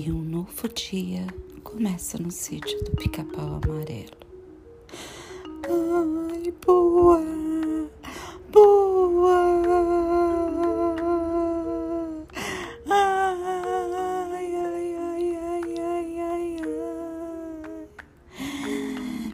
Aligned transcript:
E 0.00 0.12
um 0.12 0.22
novo 0.22 0.68
dia 0.68 1.26
começa 1.64 2.16
no 2.18 2.30
sítio 2.30 2.78
do 2.84 2.92
pica-pau 2.92 3.60
amarelo. 3.60 4.16
Ai, 5.64 6.54
boa, 6.64 7.20
boa. 8.52 9.38
Ai, 12.88 13.42
ai, 13.42 14.54
ai, 14.54 14.96
ai, 14.96 15.36
ai, 15.36 16.20
ai, 16.20 16.56
ai. 16.62 17.88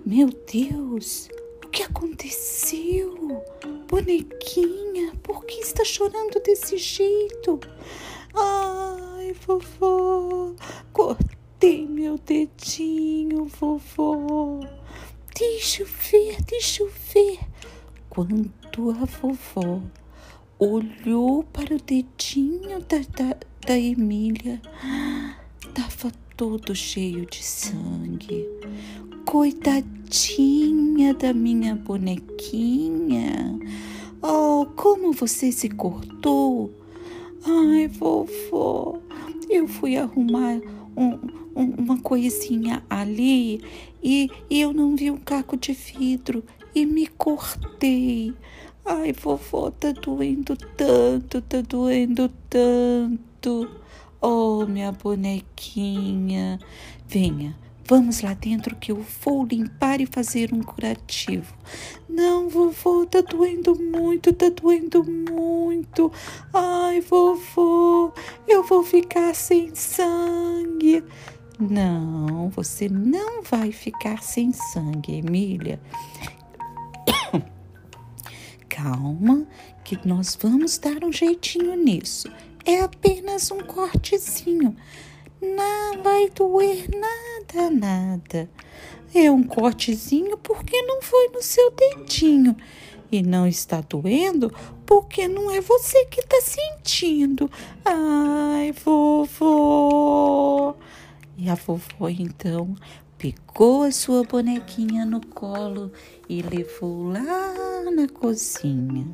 Meu 0.07 0.31
Deus, 0.51 1.29
o 1.63 1.69
que 1.69 1.83
aconteceu? 1.83 3.45
Bonequinha, 3.87 5.13
por 5.23 5.45
que 5.45 5.61
está 5.61 5.85
chorando 5.85 6.41
desse 6.43 6.79
jeito? 6.79 7.61
Ai, 8.33 8.94
vovó, 9.47 10.55
cortei 10.93 11.87
meu 11.87 12.19
dedinho, 12.19 13.47
vovó. 13.47 14.61
Deixa 15.37 15.83
eu 15.83 15.87
ver, 15.87 16.43
deixa 16.43 16.83
eu 16.83 16.91
ver. 17.13 17.41
Quando 18.09 18.51
a 18.91 19.05
vovó 19.05 19.81
olhou 20.59 21.43
para 21.45 21.75
o 21.75 21.81
dedinho 21.81 22.81
da, 22.81 22.99
da, 22.99 23.37
da 23.67 23.79
Emília, 23.79 24.63
estava 25.61 26.13
todo 26.37 26.75
cheio 26.75 27.27
de 27.27 27.43
sangue. 27.43 28.49
Coitadinha 29.25 31.15
da 31.15 31.33
minha 31.33 31.75
bonequinha. 31.75 33.59
Oh, 34.23 34.67
como 34.77 35.13
você 35.13 35.51
se 35.51 35.69
cortou! 35.69 36.73
Ai, 37.47 37.89
vovó, 37.89 38.99
eu 39.49 39.67
fui 39.69 39.97
arrumar 39.97 40.61
um, 40.97 41.19
um, 41.55 41.75
uma 41.79 42.01
coisinha 42.01 42.83
ali 42.89 43.63
e, 44.03 44.31
e 44.51 44.61
eu 44.61 44.73
não 44.73 44.97
vi 44.97 45.11
um 45.11 45.17
caco 45.17 45.57
de 45.57 45.73
vidro 45.73 46.45
e 46.75 46.85
me 46.85 47.07
cortei. 47.07 48.35
Ai, 48.85 49.13
vovó, 49.13 49.71
tá 49.71 49.93
doendo 49.93 50.57
tanto, 50.77 51.41
tá 51.41 51.61
doendo 51.63 52.31
tanto. 52.51 53.71
Oh, 54.21 54.67
minha 54.67 54.93
bonequinha, 54.93 56.59
venha, 57.07 57.57
Vamos 57.87 58.23
lá 58.23 58.33
dentro 58.33 58.75
que 58.77 58.93
eu 58.93 59.05
vou 59.23 59.45
limpar 59.45 60.01
e 60.01 60.07
fazer 60.07 60.55
um 60.55 60.63
curativo. 60.63 61.55
Não, 62.09 62.49
vovô, 62.49 63.05
tá 63.05 63.21
doendo 63.21 63.79
muito, 63.79 64.33
tá 64.33 64.49
doendo 64.49 65.05
muito. 65.05 66.11
Ai, 66.53 67.03
vovô, 67.03 68.11
eu 68.49 68.63
vou 68.65 68.83
ficar 68.83 69.35
sem 69.35 69.75
sangue. 69.75 71.05
Não, 71.61 72.49
você 72.49 72.89
não 72.89 73.43
vai 73.43 73.71
ficar 73.71 74.23
sem 74.23 74.51
sangue, 74.53 75.19
Emília. 75.19 75.79
Calma, 78.67 79.47
que 79.85 79.99
nós 80.09 80.39
vamos 80.41 80.79
dar 80.79 81.05
um 81.05 81.13
jeitinho 81.13 81.77
nisso. 81.77 82.33
É 82.65 82.81
apenas 82.81 83.51
um 83.51 83.61
cortezinho. 83.61 84.75
Não 85.57 86.03
vai 86.03 86.31
doer 86.31 86.89
nada, 86.91 87.71
nada. 87.71 88.51
É 89.15 89.31
um 89.31 89.45
cortezinho 89.45 90.39
porque 90.39 90.81
não 90.83 91.03
foi 91.03 91.29
no 91.29 91.43
seu 91.43 91.71
dedinho. 91.71 92.57
E 93.13 93.23
não 93.23 93.47
está 93.47 93.81
doendo 93.81 94.53
porque 94.85 95.29
não 95.29 95.51
é 95.51 95.61
você 95.61 96.05
que 96.07 96.21
está 96.21 96.41
sentindo. 96.41 97.51
Ai, 97.85 98.73
vovô. 98.73 100.75
E 101.37 101.49
a 101.49 101.55
vovó 101.55 102.09
então 102.09 102.75
pegou 103.19 103.85
a 103.85 103.93
sua 103.93 104.25
bonequinha 104.25 105.05
no 105.05 105.25
colo 105.25 105.93
e 106.29 106.43
levou 106.43 107.11
lá 107.11 107.85
na 107.95 108.09
cozinha. 108.09 109.07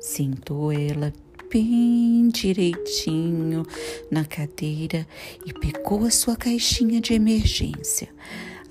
Sentou 0.00 0.72
ela 0.72 1.12
bem 1.52 2.28
direitinho 2.28 3.66
na 4.10 4.24
cadeira 4.24 5.06
e 5.44 5.52
pegou 5.52 6.06
a 6.06 6.10
sua 6.10 6.34
caixinha 6.34 6.98
de 6.98 7.12
emergência. 7.12 8.08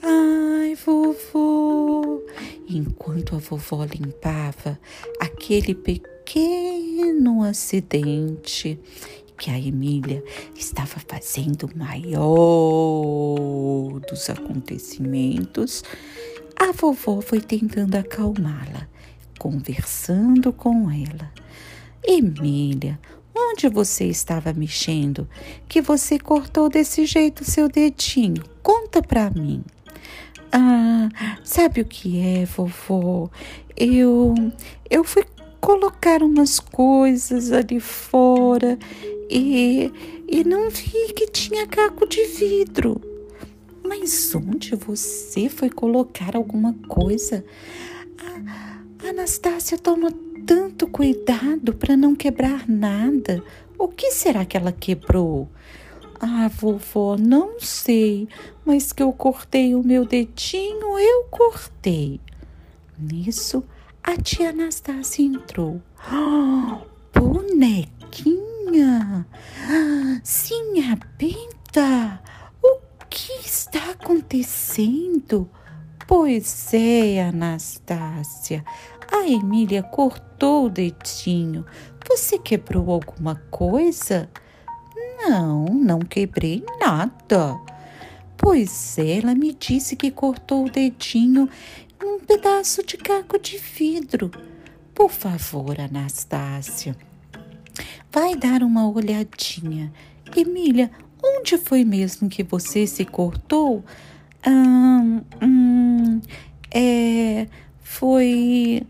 Ai, 0.02 0.74
vovô! 0.84 2.24
Enquanto 2.68 3.36
a 3.36 3.38
vovó 3.38 3.84
limpava 3.86 4.80
aquele 5.20 5.76
pequeno 5.76 7.44
acidente 7.44 8.80
que 9.38 9.52
a 9.52 9.60
Emília 9.60 10.24
estava 10.56 11.00
fazendo 11.08 11.68
o 11.68 11.78
maior 11.78 12.26
dos 14.10 14.28
acontecimentos, 14.28 15.84
a 16.56 16.72
vovó 16.72 17.22
foi 17.22 17.42
tentando 17.42 17.94
acalmá-la, 17.94 18.88
conversando 19.38 20.52
com 20.52 20.90
ela. 20.90 21.41
Emília, 22.04 23.00
onde 23.36 23.70
você 23.70 24.06
estava 24.06 24.54
mexendo 24.54 25.28
que 25.68 25.82
você 25.82 26.18
cortou 26.18 26.68
desse 26.68 27.06
jeito 27.06 27.46
seu 27.46 27.70
dedinho? 27.70 28.44
Conta 28.64 29.02
para 29.02 29.30
mim. 29.30 29.64
Ah, 30.52 31.10
sabe 31.44 31.82
o 31.82 31.86
que 31.86 32.20
é, 32.20 32.46
vovó? 32.46 33.30
Eu 33.78 34.34
eu 34.90 35.04
fui 35.04 35.24
colocar 35.62 36.24
umas 36.24 36.60
coisas 36.60 37.52
ali 37.52 37.80
fora 37.80 38.78
e, 39.30 39.92
e 40.28 40.44
não 40.44 40.70
vi 40.70 41.14
que 41.14 41.28
tinha 41.28 41.68
caco 41.68 42.08
de 42.08 42.26
vidro. 42.26 43.00
Mas 43.84 44.34
onde 44.34 44.76
você 44.76 45.48
foi 45.48 45.70
colocar 45.70 46.36
alguma 46.36 46.74
coisa? 46.88 47.46
A 48.18 49.10
Anastácia 49.10 49.78
toma 49.78 50.12
tanto 50.46 50.88
cuidado 50.88 51.74
para 51.74 51.96
não 51.96 52.16
quebrar 52.16 52.68
nada. 52.68 53.44
O 53.78 53.88
que 53.88 54.12
será 54.12 54.46
que 54.46 54.58
ela 54.58 54.72
quebrou? 54.72 55.50
Ah, 56.20 56.48
vovó, 56.48 57.18
não 57.18 57.60
sei, 57.60 58.28
mas 58.64 58.94
que 58.94 59.02
eu 59.02 59.12
cortei 59.12 59.74
o 59.74 59.84
meu 59.84 60.06
dedinho, 60.06 61.00
eu 61.00 61.24
cortei. 61.32 62.20
Nisso, 63.00 63.64
a 64.04 64.16
tia 64.18 64.50
Anastácia 64.50 65.24
entrou. 65.24 65.82
Oh, 66.14 66.86
bonequinha! 67.20 69.26
sim, 70.24 70.92
a 70.92 70.96
Benta! 71.18 72.22
O 72.64 72.80
que 73.10 73.34
está 73.44 73.92
acontecendo? 73.92 75.50
Pois 76.08 76.74
é, 76.74 77.24
Anastácia, 77.24 78.64
a 79.12 79.28
Emília 79.28 79.84
cortou 79.84 80.66
o 80.66 80.70
dedinho. 80.70 81.66
Você 82.08 82.40
quebrou 82.40 82.90
alguma 82.92 83.36
coisa? 83.52 84.30
Não, 85.18 85.66
não 85.66 86.00
quebrei 86.00 86.64
nada. 86.80 87.60
Pois 88.38 88.98
ela 88.98 89.36
me 89.36 89.54
disse 89.54 89.96
que 89.96 90.10
cortou 90.10 90.66
o 90.66 90.70
dedinho 90.70 91.48
um 92.04 92.20
pedaço 92.20 92.84
de 92.84 92.98
caco 92.98 93.38
de 93.38 93.58
vidro. 93.58 94.32
Por 94.96 95.12
favor, 95.12 95.80
Anastácia, 95.80 96.96
vai 98.12 98.36
dar 98.36 98.64
uma 98.64 98.90
olhadinha. 98.90 99.92
Emília, 100.36 100.90
onde 101.24 101.58
foi 101.58 101.86
mesmo 101.86 102.30
que 102.30 102.44
você 102.44 102.88
se 102.88 103.06
cortou? 103.06 103.84
Hum, 104.48 105.22
hum, 105.42 106.22
é, 106.74 107.48
foi 107.80 108.82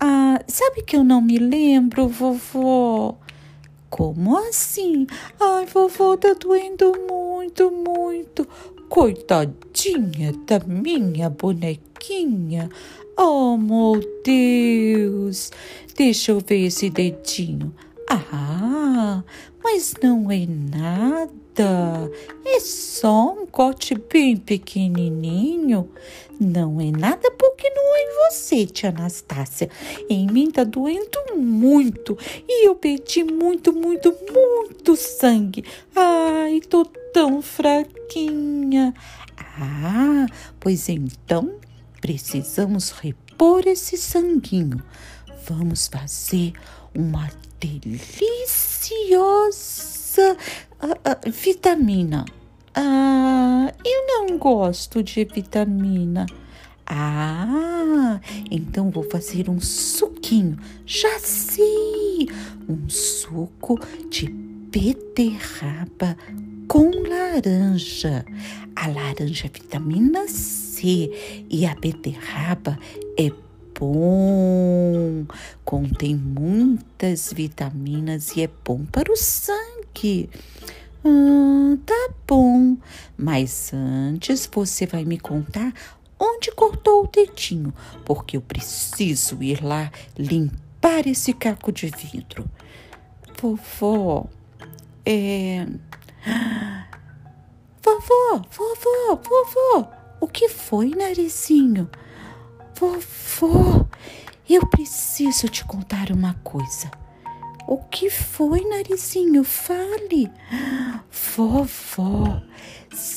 ah, 0.00 0.40
sabe 0.46 0.82
que 0.82 0.96
eu 0.96 1.04
não 1.04 1.20
me 1.20 1.38
lembro, 1.38 2.08
vovó? 2.08 3.16
Como 3.88 4.36
assim? 4.36 5.06
Ai, 5.40 5.66
vovó, 5.66 6.16
tá 6.16 6.34
doendo 6.34 6.92
muito, 7.08 7.70
muito. 7.70 8.46
Coitadinha 8.88 10.32
da 10.46 10.60
minha 10.60 11.30
bonequinha. 11.30 12.68
Oh, 13.16 13.56
meu 13.56 14.00
Deus. 14.24 15.50
Deixa 15.96 16.32
eu 16.32 16.40
ver 16.40 16.66
esse 16.66 16.90
dedinho. 16.90 17.74
Ah, 18.08 19.24
mas 19.64 19.94
não 20.02 20.30
é 20.30 20.46
nada. 20.46 22.10
É 22.44 22.60
só 22.60 23.32
um 23.32 23.46
corte 23.46 23.94
bem 23.94 24.36
pequenininho. 24.36 25.88
Não 26.38 26.80
é 26.80 26.90
nada 26.90 27.30
porque 27.30 27.70
não 27.70 27.96
é 27.96 28.15
tia 28.66 28.90
Anastácia. 28.90 29.68
Em 30.08 30.26
mim 30.26 30.50
tá 30.50 30.62
doendo 30.62 31.34
muito 31.36 32.16
e 32.48 32.66
eu 32.66 32.76
perdi 32.76 33.24
muito, 33.24 33.72
muito, 33.72 34.14
muito 34.32 34.94
sangue. 34.96 35.64
Ai, 35.94 36.60
tô 36.60 36.84
tão 36.84 37.42
fraquinha. 37.42 38.94
Ah, 39.38 40.26
pois 40.60 40.88
então 40.88 41.58
precisamos 42.00 42.90
repor 42.90 43.66
esse 43.66 43.96
sanguinho. 43.96 44.82
Vamos 45.48 45.88
fazer 45.88 46.52
uma 46.94 47.28
deliciosa 47.58 48.86
uh, 50.82 50.92
uh, 50.92 51.30
vitamina. 51.30 52.24
Ah, 52.74 53.72
eu 53.84 54.06
não 54.06 54.38
gosto 54.38 55.02
de 55.02 55.24
vitamina. 55.24 56.26
Ah, 56.86 58.20
então 58.50 58.90
vou 58.90 59.02
fazer 59.10 59.50
um 59.50 59.60
suquinho. 59.60 60.56
Já 60.86 61.18
sei! 61.18 62.28
Um 62.68 62.88
suco 62.88 63.78
de 64.08 64.28
beterraba 64.28 66.16
com 66.68 66.90
laranja. 66.90 68.24
A 68.74 68.86
laranja 68.88 69.46
é 69.46 69.50
vitamina 69.50 70.28
C 70.28 71.44
e 71.50 71.66
a 71.66 71.74
beterraba 71.74 72.78
é 73.18 73.30
bom. 73.78 75.26
Contém 75.64 76.14
muitas 76.14 77.32
vitaminas 77.32 78.36
e 78.36 78.42
é 78.42 78.50
bom 78.64 78.84
para 78.84 79.12
o 79.12 79.16
sangue. 79.16 80.30
Ah, 81.04 81.76
tá 81.84 82.10
bom, 82.26 82.76
mas 83.16 83.72
antes 83.72 84.48
você 84.52 84.86
vai 84.86 85.04
me 85.04 85.18
contar 85.18 85.72
onde 86.18 86.50
cortou 86.52 87.04
o 87.04 87.08
dedinho, 87.08 87.72
porque 88.04 88.36
eu 88.36 88.40
preciso 88.40 89.42
ir 89.42 89.62
lá 89.62 89.90
limpar 90.18 91.06
esse 91.06 91.32
caco 91.32 91.70
de 91.70 91.86
vidro. 91.88 92.48
Vovó, 93.40 94.26
é. 95.04 95.66
Vovó, 97.82 98.42
vovó, 98.50 99.20
vovó, 99.22 99.90
o 100.20 100.26
que 100.26 100.48
foi, 100.48 100.90
narizinho? 100.90 101.88
Vovó, 102.74 103.86
eu 104.48 104.66
preciso 104.66 105.48
te 105.48 105.64
contar 105.64 106.10
uma 106.10 106.34
coisa. 106.42 106.90
O 107.66 107.78
que 107.78 108.08
foi, 108.10 108.60
narizinho? 108.60 109.42
Fale. 109.44 110.30
Vovó, 111.10 112.40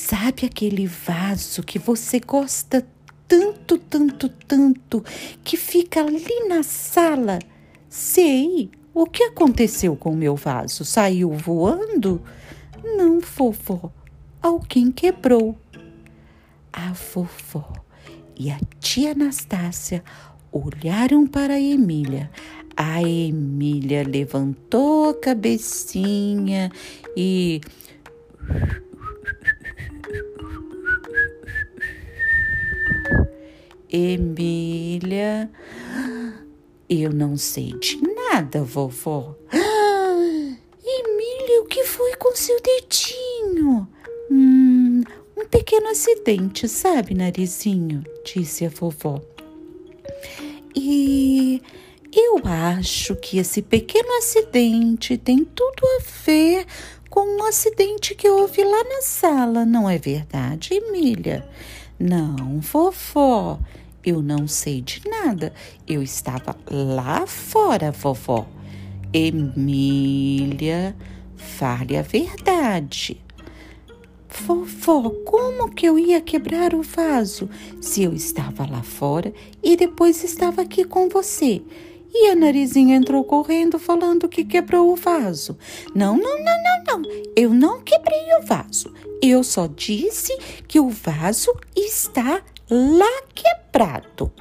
sabe 0.09 0.47
aquele 0.47 0.88
vaso 0.88 1.61
que 1.61 1.77
você 1.77 2.19
gosta 2.19 2.83
tanto, 3.27 3.77
tanto, 3.77 4.27
tanto, 4.27 5.06
que 5.44 5.56
fica 5.56 6.01
ali 6.01 6.47
na 6.47 6.63
sala? 6.63 7.38
Sei. 7.88 8.71
O 8.91 9.06
que 9.06 9.23
aconteceu 9.23 9.95
com 9.95 10.11
o 10.11 10.15
meu 10.15 10.35
vaso? 10.35 10.83
Saiu 10.83 11.31
voando? 11.31 12.19
Não, 12.83 13.19
vovó. 13.19 13.91
Alguém 14.41 14.91
quebrou. 14.91 15.56
A 16.73 16.91
vovó 16.91 17.71
e 18.35 18.50
a 18.50 18.59
tia 18.79 19.11
Anastácia 19.11 20.03
olharam 20.51 21.27
para 21.27 21.53
a 21.53 21.61
Emília. 21.61 22.31
A 22.75 23.03
Emília 23.03 24.03
levantou 24.03 25.09
a 25.11 25.13
cabecinha 25.13 26.71
e. 27.15 27.61
Emília, 33.91 35.50
eu 36.88 37.12
não 37.12 37.36
sei 37.36 37.74
de 37.80 38.00
nada, 38.01 38.63
vovó. 38.63 39.36
Emília, 39.51 41.62
o 41.62 41.65
que 41.65 41.83
foi 41.86 42.15
com 42.18 42.36
seu 42.36 42.56
dedinho? 42.62 43.88
Hum, 44.30 45.01
um 45.36 45.45
pequeno 45.47 45.88
acidente, 45.88 46.68
sabe, 46.68 47.15
narizinho? 47.15 48.03
Disse 48.24 48.63
a 48.63 48.69
vovó. 48.69 49.19
E 50.75 51.59
eu 52.13 52.42
acho 52.44 53.15
que 53.15 53.39
esse 53.39 53.63
pequeno 53.63 54.19
acidente 54.19 55.18
tem 55.18 55.44
tudo 55.44 55.83
a 55.83 56.03
ver 56.25 56.68
com 57.09 57.21
um 57.21 57.44
acidente 57.44 58.13
que 58.13 58.30
houve 58.30 58.63
lá 58.63 58.83
na 58.83 59.01
sala, 59.01 59.65
não 59.65 59.89
é 59.89 59.97
verdade, 59.97 60.75
Emília? 60.75 61.50
Não, 62.00 62.62
vovó, 62.62 63.59
eu 64.05 64.21
não 64.21 64.47
sei 64.47 64.81
de 64.81 65.01
nada. 65.07 65.53
Eu 65.87 66.01
estava 66.01 66.55
lá 66.69 67.25
fora, 67.27 67.91
vovó. 67.91 68.47
Emília, 69.13 70.95
fale 71.35 71.97
a 71.97 72.01
verdade. 72.01 73.21
Vovó, 74.29 75.09
como 75.25 75.71
que 75.71 75.87
eu 75.87 75.97
ia 75.97 76.21
quebrar 76.21 76.73
o 76.73 76.83
vaso 76.83 77.49
se 77.81 78.03
eu 78.03 78.13
estava 78.13 78.69
lá 78.69 78.83
fora 78.83 79.33
e 79.63 79.75
depois 79.75 80.23
estava 80.23 80.61
aqui 80.61 80.83
com 80.83 81.09
você? 81.09 81.61
E 82.11 82.29
a 82.29 82.35
narizinha 82.35 82.95
entrou 82.95 83.23
correndo 83.23 83.77
falando 83.77 84.29
que 84.29 84.43
quebrou 84.43 84.91
o 84.91 84.95
vaso. 84.95 85.57
Não, 85.93 86.17
não, 86.17 86.37
não, 86.39 86.63
não, 86.63 86.99
não. 86.99 87.09
Eu 87.35 87.53
não 87.53 87.81
quebrei 87.81 88.35
o 88.39 88.45
vaso. 88.45 88.91
Eu 89.21 89.43
só 89.43 89.67
disse 89.67 90.35
que 90.67 90.79
o 90.79 90.89
vaso 90.89 91.53
está 91.75 92.41
lá 92.69 93.21
quebrado. 93.33 94.31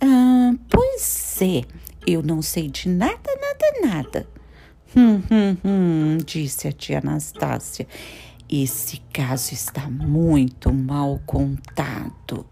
Ah, 0.00 0.52
pois 0.70 1.38
é, 1.42 1.62
eu 2.06 2.22
não 2.22 2.42
sei 2.42 2.68
de 2.68 2.88
nada, 2.88 3.30
nada, 3.40 3.94
nada. 3.94 4.28
Hum, 4.96 5.22
hum, 5.30 5.56
hum, 5.64 6.18
disse 6.24 6.68
a 6.68 6.72
tia 6.72 6.98
Anastácia. 6.98 7.86
Esse 8.48 8.98
caso 9.12 9.54
está 9.54 9.88
muito 9.90 10.72
mal 10.72 11.18
contado. 11.26 12.46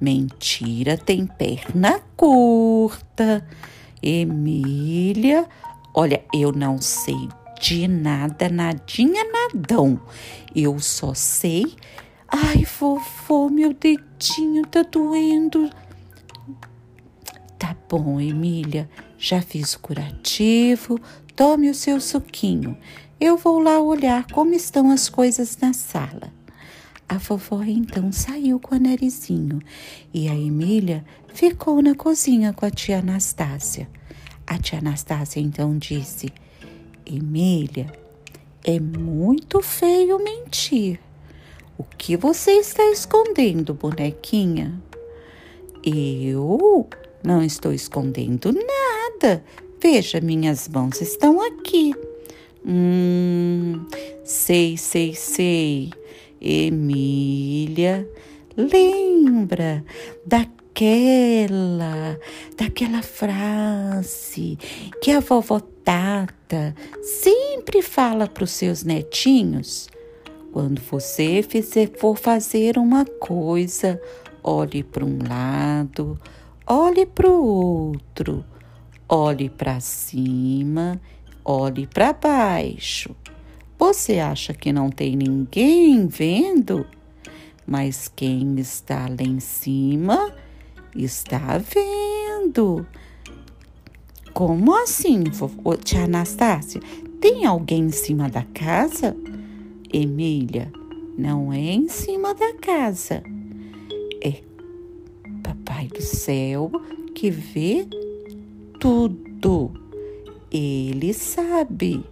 Mentira 0.00 0.96
tem 0.96 1.26
perna 1.26 2.00
curta. 2.16 3.44
Emília, 4.02 5.48
olha, 5.94 6.22
eu 6.32 6.52
não 6.52 6.80
sei 6.80 7.28
de 7.60 7.88
nada, 7.88 8.48
nadinha, 8.48 9.24
nadão. 9.24 10.00
Eu 10.54 10.78
só 10.78 11.12
sei. 11.14 11.74
Ai, 12.30 12.64
vovô, 12.64 13.48
meu 13.48 13.74
dedinho 13.74 14.64
tá 14.66 14.82
doendo. 14.82 15.68
Tá 17.58 17.76
bom, 17.88 18.20
Emília, 18.20 18.88
já 19.18 19.42
fiz 19.42 19.74
o 19.74 19.80
curativo. 19.80 21.00
Tome 21.34 21.68
o 21.68 21.74
seu 21.74 22.00
suquinho. 22.00 22.76
Eu 23.20 23.36
vou 23.36 23.58
lá 23.58 23.80
olhar 23.80 24.26
como 24.30 24.54
estão 24.54 24.90
as 24.90 25.08
coisas 25.08 25.58
na 25.58 25.72
sala. 25.72 26.32
A 27.08 27.18
vovó 27.18 27.62
então 27.64 28.12
saiu 28.12 28.60
com 28.60 28.76
o 28.76 28.78
narizinho 28.78 29.60
e 30.14 30.28
a 30.28 30.34
Emília 30.34 31.04
ficou 31.34 31.82
na 31.82 31.94
cozinha 31.96 32.52
com 32.52 32.64
a 32.64 32.70
tia 32.70 33.00
Anastácia. 33.00 33.88
A 34.46 34.56
tia 34.56 34.78
Anastácia 34.78 35.40
então 35.40 35.76
disse: 35.76 36.32
Emília, 37.04 37.92
é 38.62 38.78
muito 38.78 39.60
feio 39.60 40.22
mentir. 40.22 41.00
O 41.80 41.84
que 41.96 42.14
você 42.14 42.50
está 42.58 42.84
escondendo, 42.90 43.72
bonequinha? 43.72 44.78
Eu 45.82 46.86
não 47.24 47.42
estou 47.42 47.72
escondendo 47.72 48.52
nada. 48.52 49.42
Veja, 49.80 50.20
minhas 50.20 50.68
mãos 50.68 51.00
estão 51.00 51.40
aqui. 51.40 51.94
Hum, 52.66 53.86
sei, 54.22 54.76
sei, 54.76 55.14
sei. 55.14 55.90
Emília, 56.38 58.06
lembra 58.54 59.82
daquela, 60.26 62.20
daquela 62.58 63.00
frase 63.00 64.58
que 65.00 65.12
a 65.12 65.20
vovó 65.20 65.60
Tata 65.82 66.74
sempre 67.02 67.80
fala 67.80 68.28
para 68.28 68.44
os 68.44 68.50
seus 68.50 68.84
netinhos? 68.84 69.88
Quando 70.52 70.80
você 70.80 71.42
for 71.98 72.16
fazer 72.16 72.76
uma 72.78 73.04
coisa, 73.04 74.00
olhe 74.42 74.82
para 74.82 75.04
um 75.04 75.18
lado, 75.28 76.18
olhe 76.66 77.06
para 77.06 77.28
o 77.28 77.44
outro, 77.44 78.44
olhe 79.08 79.48
para 79.48 79.78
cima 79.80 81.00
olhe 81.44 81.86
para 81.86 82.12
baixo. 82.12 83.14
Você 83.78 84.18
acha 84.18 84.52
que 84.52 84.72
não 84.72 84.90
tem 84.90 85.16
ninguém 85.16 86.06
vendo? 86.06 86.86
Mas 87.66 88.08
quem 88.14 88.58
está 88.58 89.08
lá 89.08 89.16
em 89.20 89.40
cima 89.40 90.32
está 90.94 91.58
vendo. 91.58 92.86
Como 94.34 94.74
assim, 94.76 95.24
tia 95.84 96.04
Anastácia? 96.04 96.80
Tem 97.20 97.44
alguém 97.44 97.84
em 97.84 97.90
cima 97.90 98.28
da 98.28 98.42
casa? 98.42 99.16
Emília, 99.92 100.72
não 101.16 101.52
é 101.52 101.58
em 101.58 101.88
cima 101.88 102.34
da 102.34 102.54
casa. 102.54 103.22
É 104.22 104.42
Papai 105.42 105.88
do 105.88 106.02
céu 106.02 106.70
que 107.14 107.30
vê 107.30 107.86
tudo. 108.78 109.72
Ele 110.50 111.12
sabe. 111.12 112.04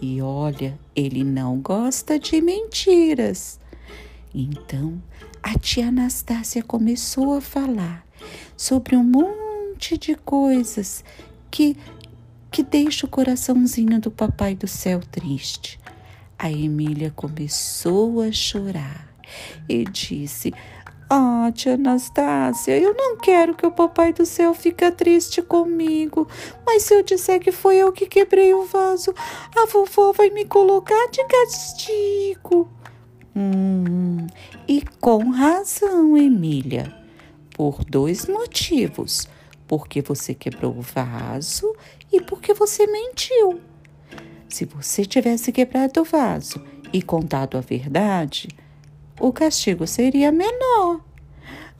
E 0.00 0.20
olha, 0.20 0.78
ele 0.94 1.24
não 1.24 1.58
gosta 1.60 2.18
de 2.18 2.40
mentiras. 2.40 3.58
Então, 4.34 5.02
a 5.42 5.58
tia 5.58 5.88
Anastácia 5.88 6.62
começou 6.62 7.34
a 7.34 7.40
falar 7.40 8.06
sobre 8.56 8.96
um 8.96 9.04
monte 9.04 9.96
de 9.96 10.14
coisas 10.14 11.04
que 11.50 11.76
que 12.50 12.62
deixa 12.62 13.04
o 13.04 13.10
coraçãozinho 13.10 14.00
do 14.00 14.10
papai 14.10 14.54
do 14.54 14.66
céu 14.66 15.00
triste. 15.10 15.78
A 16.38 16.50
Emília 16.50 17.10
começou 17.14 18.20
a 18.20 18.30
chorar 18.30 19.08
e 19.68 19.84
disse: 19.84 20.52
ah, 21.08 21.50
tia 21.54 21.74
Anastácia, 21.74 22.76
eu 22.76 22.92
não 22.92 23.16
quero 23.16 23.54
que 23.54 23.64
o 23.64 23.70
papai 23.70 24.12
do 24.12 24.26
céu 24.26 24.52
fique 24.52 24.90
triste 24.90 25.40
comigo, 25.40 26.28
mas 26.66 26.82
se 26.82 26.94
eu 26.94 27.02
disser 27.02 27.40
que 27.40 27.52
foi 27.52 27.76
eu 27.76 27.92
que 27.92 28.06
quebrei 28.06 28.52
o 28.52 28.64
vaso, 28.64 29.14
a 29.56 29.66
vovó 29.66 30.12
vai 30.12 30.30
me 30.30 30.44
colocar 30.44 31.06
de 31.10 31.24
castigo. 31.24 32.68
Hum, 33.34 34.26
e 34.66 34.82
com 35.00 35.30
razão, 35.30 36.18
Emília, 36.18 36.92
por 37.56 37.84
dois 37.84 38.26
motivos: 38.26 39.28
porque 39.68 40.02
você 40.02 40.34
quebrou 40.34 40.76
o 40.76 40.82
vaso 40.82 41.72
e 42.12 42.20
porque 42.20 42.52
você 42.52 42.86
mentiu. 42.86 43.60
Se 44.48 44.64
você 44.64 45.04
tivesse 45.04 45.52
quebrado 45.52 46.00
o 46.00 46.04
vaso 46.04 46.62
e 46.92 47.02
contado 47.02 47.56
a 47.58 47.60
verdade, 47.60 48.48
o 49.20 49.32
castigo 49.32 49.86
seria 49.86 50.30
menor. 50.30 51.00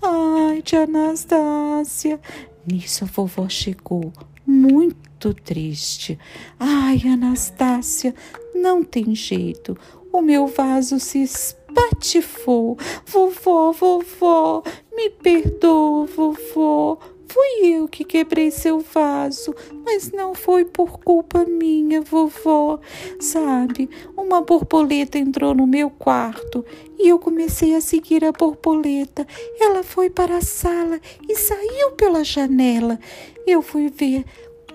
Ai, 0.02 0.62
tia 0.62 0.82
Anastácia. 0.82 2.20
Nisso 2.66 3.04
a 3.04 3.06
vovó 3.06 3.48
chegou, 3.48 4.12
muito 4.46 5.32
triste. 5.32 6.18
Ai, 6.58 7.00
Anastácia, 7.06 8.14
não 8.54 8.82
tem 8.82 9.14
jeito. 9.14 9.76
O 10.12 10.20
meu 10.20 10.46
vaso 10.46 10.98
se 10.98 11.22
espatifou. 11.22 12.76
Vovó, 13.06 13.72
vovó, 13.72 14.62
me 14.92 15.10
perdoa, 15.10 16.06
vovó. 16.06 16.98
Fui 17.36 17.66
eu 17.66 17.86
que 17.86 18.02
quebrei 18.02 18.50
seu 18.50 18.80
vaso, 18.80 19.54
mas 19.84 20.10
não 20.10 20.34
foi 20.34 20.64
por 20.64 20.98
culpa 21.00 21.44
minha, 21.44 22.00
vovó. 22.00 22.80
Sabe, 23.20 23.90
uma 24.16 24.40
borboleta 24.40 25.18
entrou 25.18 25.54
no 25.54 25.66
meu 25.66 25.90
quarto 25.90 26.64
e 26.98 27.10
eu 27.10 27.18
comecei 27.18 27.74
a 27.74 27.80
seguir 27.82 28.24
a 28.24 28.32
borboleta. 28.32 29.26
Ela 29.60 29.82
foi 29.82 30.08
para 30.08 30.38
a 30.38 30.40
sala 30.40 30.98
e 31.28 31.36
saiu 31.36 31.90
pela 31.90 32.24
janela. 32.24 32.98
Eu 33.46 33.60
fui 33.60 33.90
ver 33.90 34.24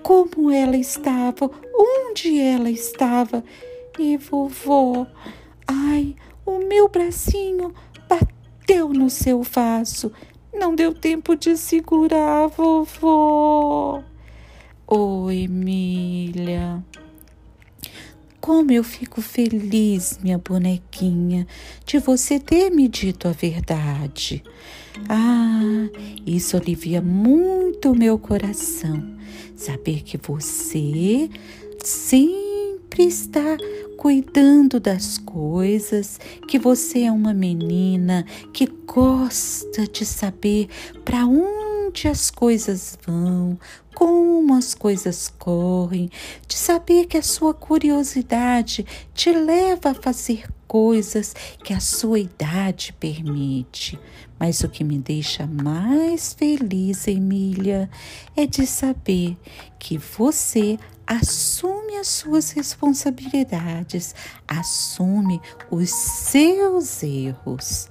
como 0.00 0.48
ela 0.48 0.76
estava, 0.76 1.50
onde 1.74 2.38
ela 2.40 2.70
estava. 2.70 3.42
E 3.98 4.16
vovó, 4.16 5.04
ai, 5.66 6.14
o 6.46 6.58
meu 6.58 6.88
bracinho 6.88 7.74
bateu 8.08 8.90
no 8.90 9.10
seu 9.10 9.42
vaso 9.42 10.12
não 10.52 10.74
deu 10.74 10.94
tempo 10.94 11.34
de 11.34 11.56
segurar, 11.56 12.48
vovó. 12.48 14.02
Ô, 14.86 15.24
oh, 15.24 15.30
Emília. 15.30 16.84
Como 18.40 18.72
eu 18.72 18.82
fico 18.82 19.22
feliz, 19.22 20.18
minha 20.20 20.36
bonequinha, 20.36 21.46
de 21.86 21.98
você 21.98 22.40
ter 22.40 22.70
me 22.70 22.88
dito 22.88 23.28
a 23.28 23.32
verdade. 23.32 24.42
Ah, 25.08 25.88
isso 26.26 26.56
alivia 26.56 27.00
muito 27.00 27.92
o 27.92 27.96
meu 27.96 28.18
coração. 28.18 29.16
Saber 29.54 30.02
que 30.02 30.18
você 30.18 31.30
sempre 31.84 33.04
está 33.04 33.56
cuidando 34.02 34.80
das 34.80 35.16
coisas, 35.16 36.18
que 36.48 36.58
você 36.58 37.02
é 37.02 37.12
uma 37.12 37.32
menina 37.32 38.26
que 38.52 38.66
gosta 38.66 39.86
de 39.86 40.04
saber 40.04 40.68
para 41.04 41.24
onde 41.24 42.08
as 42.08 42.28
coisas 42.28 42.98
vão, 43.06 43.56
como 43.94 44.54
as 44.54 44.74
coisas 44.74 45.32
correm, 45.38 46.10
de 46.48 46.56
saber 46.56 47.06
que 47.06 47.16
a 47.16 47.22
sua 47.22 47.54
curiosidade 47.54 48.84
te 49.14 49.30
leva 49.30 49.90
a 49.90 49.94
fazer 49.94 50.48
coisas 50.66 51.32
que 51.62 51.72
a 51.72 51.78
sua 51.78 52.18
idade 52.18 52.92
permite. 52.98 53.96
Mas 54.42 54.60
o 54.62 54.68
que 54.68 54.82
me 54.82 54.98
deixa 54.98 55.46
mais 55.46 56.32
feliz, 56.32 57.06
Emília, 57.06 57.88
é 58.36 58.44
de 58.44 58.66
saber 58.66 59.38
que 59.78 59.96
você 59.96 60.80
assume 61.06 61.96
as 61.96 62.08
suas 62.08 62.50
responsabilidades, 62.50 64.16
assume 64.48 65.40
os 65.70 65.90
seus 65.90 67.04
erros. 67.04 67.88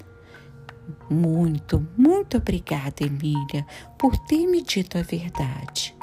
Muito, 1.09 1.87
muito 1.97 2.35
obrigada, 2.35 3.05
Emília, 3.05 3.65
por 3.97 4.17
ter 4.17 4.45
me 4.45 4.61
dito 4.61 4.97
a 4.97 5.03
verdade. 5.03 5.95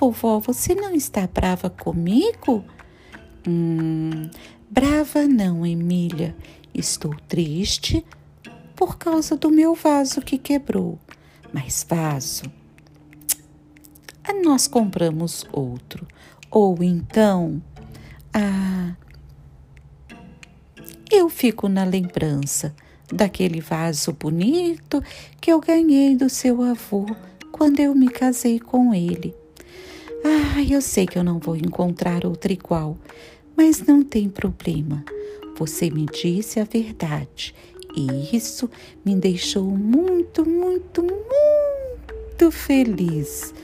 Vovó, 0.00 0.40
você 0.40 0.74
não 0.74 0.92
está 0.92 1.24
brava 1.24 1.70
comigo? 1.70 2.64
Hum, 3.46 4.28
brava 4.68 5.28
não, 5.28 5.64
Emília. 5.64 6.36
Estou 6.74 7.14
triste 7.28 8.04
por 8.82 8.98
causa 8.98 9.36
do 9.36 9.48
meu 9.48 9.76
vaso 9.76 10.20
que 10.20 10.36
quebrou. 10.36 10.98
Mas 11.52 11.86
vaso 11.88 12.42
nós 14.44 14.66
compramos 14.66 15.46
outro. 15.52 16.04
Ou 16.50 16.82
então, 16.82 17.62
ah, 18.34 18.96
eu 21.08 21.28
fico 21.28 21.68
na 21.68 21.84
lembrança 21.84 22.74
daquele 23.06 23.60
vaso 23.60 24.12
bonito 24.14 25.00
que 25.40 25.52
eu 25.52 25.60
ganhei 25.60 26.16
do 26.16 26.28
seu 26.28 26.60
avô 26.60 27.06
quando 27.52 27.78
eu 27.78 27.94
me 27.94 28.08
casei 28.08 28.58
com 28.58 28.92
ele. 28.92 29.32
Ah, 30.24 30.60
eu 30.68 30.82
sei 30.82 31.06
que 31.06 31.16
eu 31.16 31.22
não 31.22 31.38
vou 31.38 31.54
encontrar 31.54 32.26
outro 32.26 32.52
igual, 32.52 32.98
mas 33.56 33.80
não 33.80 34.02
tem 34.02 34.28
problema. 34.28 35.04
Você 35.56 35.88
me 35.88 36.04
disse 36.06 36.58
a 36.58 36.64
verdade 36.64 37.54
e 37.96 38.36
isso 38.36 38.70
me 39.04 39.14
deixou 39.14 39.64
muito, 39.64 40.48
muito, 40.48 41.02
muito 41.02 42.50
feliz. 42.50 43.54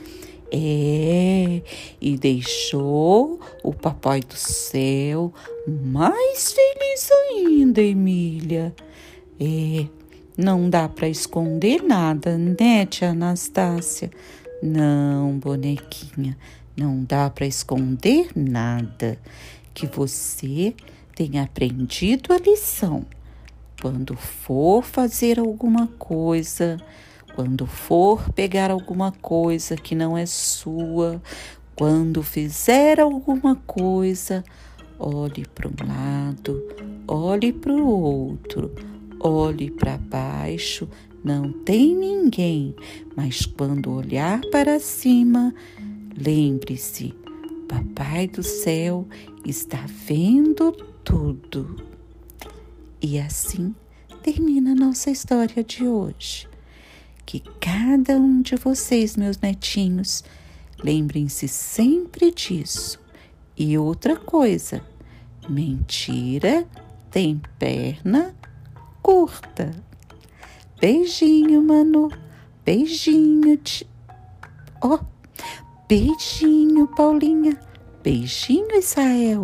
É, 0.51 1.61
e 2.01 2.17
deixou 2.17 3.39
o 3.63 3.71
Papai 3.71 4.19
do 4.19 4.35
Céu 4.35 5.31
mais 5.67 6.51
feliz 6.53 7.09
ainda, 7.11 7.81
Emília. 7.81 8.73
É, 9.39 9.85
não 10.35 10.69
dá 10.69 10.89
para 10.89 11.07
esconder 11.07 11.83
nada, 11.83 12.37
né, 12.37 12.85
tia 12.85 13.11
Anastácia? 13.11 14.09
Não, 14.61 15.37
bonequinha, 15.37 16.37
não 16.75 17.03
dá 17.03 17.29
para 17.29 17.45
esconder 17.45 18.29
nada. 18.35 19.19
Que 19.73 19.85
você 19.85 20.73
tenha 21.15 21.43
aprendido 21.43 22.33
a 22.33 22.37
lição. 22.37 23.05
Quando 23.81 24.15
for 24.15 24.83
fazer 24.83 25.39
alguma 25.39 25.87
coisa, 25.87 26.77
quando 27.33 27.65
for 27.65 28.29
pegar 28.33 28.71
alguma 28.71 29.11
coisa 29.11 29.77
que 29.77 29.95
não 29.95 30.17
é 30.17 30.25
sua, 30.25 31.21
quando 31.75 32.21
fizer 32.21 32.99
alguma 32.99 33.55
coisa, 33.55 34.43
olhe 34.99 35.45
para 35.55 35.69
um 35.69 35.87
lado, 35.87 36.61
olhe 37.07 37.53
para 37.53 37.71
o 37.71 37.87
outro, 37.87 38.75
olhe 39.17 39.71
para 39.71 39.97
baixo, 39.97 40.89
não 41.23 41.51
tem 41.51 41.95
ninguém, 41.95 42.75
mas 43.15 43.45
quando 43.45 43.93
olhar 43.93 44.41
para 44.51 44.77
cima, 44.77 45.53
lembre-se: 46.17 47.13
Papai 47.67 48.27
do 48.27 48.43
céu 48.43 49.07
está 49.45 49.85
vendo 49.87 50.73
tudo. 51.03 51.98
E 53.01 53.19
assim 53.19 53.73
termina 54.21 54.71
a 54.71 54.75
nossa 54.75 55.09
história 55.09 55.63
de 55.63 55.87
hoje 55.87 56.49
que 57.29 57.41
cada 57.61 58.15
um 58.15 58.41
de 58.41 58.55
vocês, 58.55 59.15
meus 59.15 59.37
netinhos, 59.37 60.23
lembrem-se 60.83 61.47
sempre 61.47 62.31
disso. 62.31 62.99
E 63.55 63.77
outra 63.77 64.15
coisa, 64.15 64.83
mentira 65.47 66.67
tem 67.11 67.39
perna 67.59 68.33
curta. 69.03 69.69
Beijinho, 70.81 71.61
Manu. 71.61 72.09
Beijinho, 72.65 73.57
ti... 73.57 73.87
Oh, 74.83 74.97
beijinho, 75.87 76.87
Paulinha. 76.87 77.59
Beijinho, 78.01 78.75
Israel. 78.75 79.43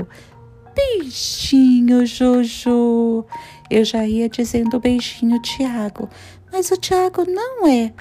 Beijinho, 0.76 2.06
Jojo. 2.06 3.26
Eu 3.70 3.84
já 3.84 4.06
ia 4.06 4.30
dizendo 4.30 4.80
beijinho, 4.80 5.42
Tiago, 5.42 6.10
mas 6.52 6.70
o 6.70 6.78
Tiago 6.78 7.26
não 7.26 7.68
é 7.68 7.94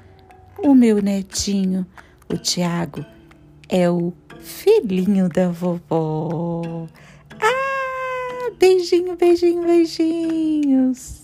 o 0.62 0.74
meu 0.74 1.00
netinho. 1.00 1.86
O 2.28 2.36
Tiago 2.36 3.04
é 3.68 3.88
o 3.88 4.12
filhinho 4.40 5.28
da 5.28 5.48
vovó. 5.48 6.86
Ah, 7.40 8.50
beijinho, 8.58 9.16
beijinho, 9.16 9.62
beijinhos. 9.62 11.23